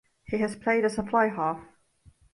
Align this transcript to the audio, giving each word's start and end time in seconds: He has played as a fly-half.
He 0.23 0.39
has 0.39 0.55
played 0.55 0.83
as 0.83 0.97
a 0.97 1.03
fly-half. 1.05 1.59